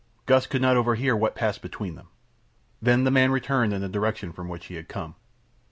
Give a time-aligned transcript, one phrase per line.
[0.25, 2.07] Gust could not overhear what passed between them.
[2.81, 5.13] Then the man returned in the direction from which he had come.